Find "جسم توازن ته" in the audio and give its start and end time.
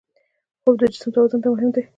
0.93-1.47